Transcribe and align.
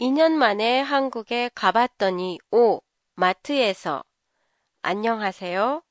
2년 0.00 0.32
만에 0.32 0.80
한국에 0.80 1.50
가봤더니 1.54 2.40
오, 2.50 2.80
마트에서 3.14 4.02
안녕하세요. 4.82 5.84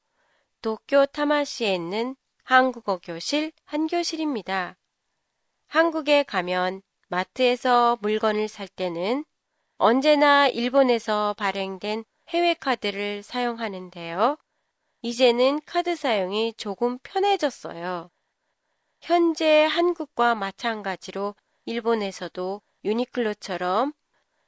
도쿄 0.62 1.06
타마시에 1.06 1.74
있는 1.74 2.18
한국어 2.44 2.98
교실 2.98 3.54
한 3.64 3.88
교실입니다. 3.88 4.76
한국에 5.68 6.24
가면 6.24 6.82
마트에서 7.08 7.98
물건을 8.02 8.50
살 8.50 8.68
때는 8.68 9.24
언제나 9.78 10.50
일본에서 10.50 11.34
발행된 11.38 12.04
해외 12.28 12.54
카드를 12.56 13.24
사용하는데요. 13.24 14.38
이제는 15.02 15.62
카드 15.66 15.96
사용이 15.96 16.54
조금 16.58 16.98
편해졌어요. 17.04 18.10
현재 19.00 19.64
한국과 19.64 20.36
마찬가지로 20.36 21.36
일본에서도 21.66 22.62
유니클로처럼 22.86 23.94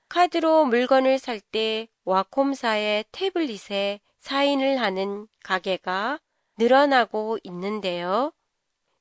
카드로 0.09 0.65
물건을 0.65 1.19
살 1.19 1.39
때 1.39 1.87
와콤사의 2.03 3.05
태블릿에 3.11 3.99
사인을 4.19 4.79
하는 4.79 5.27
가게가 5.43 6.19
늘어나고 6.57 7.39
있는데요. 7.43 8.31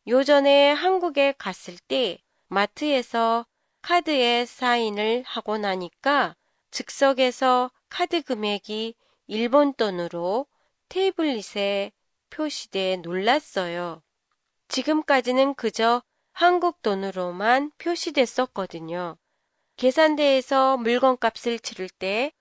요전에 0.09 0.73
한국에 0.73 1.35
갔을 1.37 1.77
때 1.79 2.19
마트에서 2.49 3.47
카드에 3.83 4.47
사인을 4.47 5.23
하고 5.27 5.59
나니까 5.59 6.37
즉석에서 6.71 7.71
카드 7.89 8.23
금액이 8.23 8.95
일본 9.27 9.75
돈으로 9.75 10.47
테이블릿에 10.89 11.93
표시돼 12.31 12.97
놀랐어요. 12.97 14.03
지금까지는 14.69 15.55
그저 15.55 16.03
한국 16.33 16.83
돈으로만 16.83 17.71
표시됐었거든요. 17.79 19.17
계산대에서 19.77 20.77
물건값을 20.79 21.59
치를 21.59 21.89
때 21.89 22.33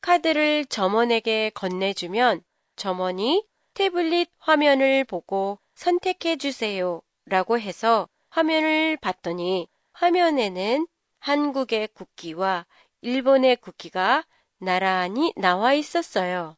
카드를 0.00 0.64
점원에게 0.66 1.50
건네주면 1.54 2.42
점원이 2.76 3.46
태블릿 3.74 4.30
화면을 4.38 5.04
보고 5.04 5.58
선택해 5.74 6.36
주세요 6.36 7.02
라고 7.26 7.58
해서 7.58 8.08
화면을 8.30 8.96
봤더니 8.96 9.68
화면에는 9.92 10.86
한국의 11.18 11.88
국기와 11.88 12.66
일본의 13.02 13.56
국기가 13.56 14.24
나란히 14.58 15.32
나와 15.36 15.74
있었어요. 15.74 16.56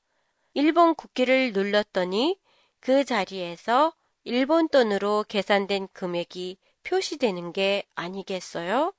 일본 0.55 0.95
국기를 0.95 1.53
눌렀더니 1.53 2.39
그 2.81 3.05
자리에서 3.05 3.92
일본 4.25 4.69
돈으로 4.69 5.25
계산된 5.29 5.89
금액이 5.92 6.59
표시되는 6.84 7.53
게 7.53 7.84
아니겠어요? 7.95 8.92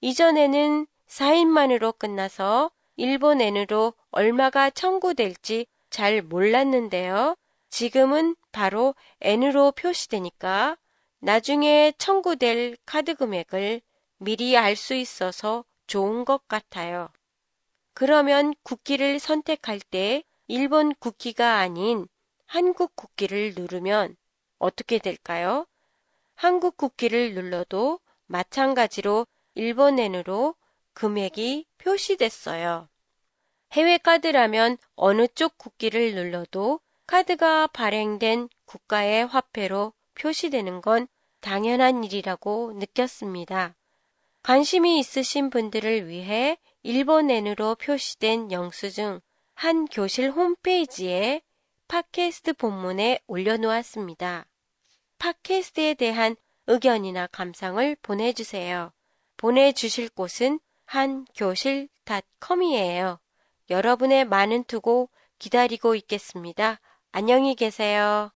이전에는 0.00 0.86
4인만으로 1.08 1.96
끝나서 1.98 2.70
일본 2.96 3.40
엔으로 3.40 3.94
얼마가 4.10 4.70
청구될지 4.70 5.66
잘 5.90 6.22
몰랐는데요. 6.22 7.36
지금은 7.70 8.36
바로 8.52 8.94
N으로 9.20 9.72
표시되니까 9.72 10.76
나중에 11.20 11.92
청구될 11.98 12.76
카드 12.86 13.14
금액을 13.14 13.80
미리 14.18 14.56
알 14.56 14.76
수 14.76 14.94
있어서 14.94 15.64
좋은 15.86 16.24
것 16.24 16.46
같아요. 16.48 17.08
그러면 17.94 18.54
국기를 18.62 19.18
선택할 19.18 19.80
때 19.80 20.22
일본 20.46 20.94
국기가 20.94 21.58
아닌 21.58 22.06
한국 22.46 22.94
국기를 22.94 23.54
누르면 23.56 24.16
어떻게 24.58 24.98
될까요? 24.98 25.66
한국 26.34 26.76
국기를 26.76 27.34
눌러도 27.34 28.00
마찬가지로 28.26 29.26
일본엔으로 29.58 30.54
금액이 30.94 31.66
표시됐어요. 31.78 32.88
해외 33.72 33.98
카드라면 33.98 34.78
어느 34.94 35.26
쪽 35.26 35.58
국기를 35.58 36.14
눌러도 36.14 36.80
카드가 37.08 37.66
발행된 37.66 38.48
국가의 38.66 39.26
화폐로 39.26 39.92
표시되는 40.14 40.80
건 40.80 41.08
당연한 41.40 42.04
일이라고 42.04 42.74
느꼈습니다. 42.76 43.74
관심이 44.44 44.98
있으신 45.00 45.50
분들을 45.50 46.06
위해 46.06 46.56
일본엔으로 46.84 47.74
표시된 47.74 48.52
영수증 48.52 49.20
한 49.54 49.86
교실 49.86 50.30
홈페이지에 50.30 51.42
팟캐스트 51.88 52.52
본문에 52.54 53.20
올려놓았습니다. 53.26 54.46
팟캐스트에 55.18 55.94
대한 55.94 56.36
의견이나 56.68 57.26
감상을 57.26 57.96
보내주세요. 58.02 58.92
보내주실 59.38 60.10
곳은 60.10 60.60
한교실닷컴이에요. 60.84 63.18
여러분의 63.70 64.24
많은 64.24 64.64
투고 64.64 65.10
기다리고 65.38 65.94
있겠습니다. 65.94 66.80
안녕히 67.12 67.54
계세요. 67.54 68.32